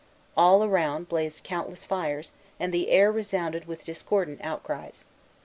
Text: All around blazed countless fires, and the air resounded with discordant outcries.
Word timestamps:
All 0.35 0.63
around 0.63 1.07
blazed 1.09 1.43
countless 1.43 1.85
fires, 1.85 2.31
and 2.59 2.73
the 2.73 2.89
air 2.89 3.11
resounded 3.11 3.67
with 3.67 3.85
discordant 3.85 4.41
outcries. 4.43 5.05